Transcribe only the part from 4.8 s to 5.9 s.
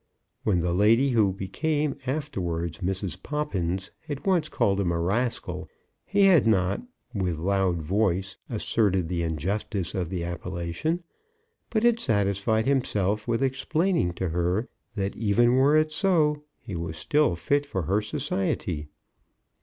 a rascal,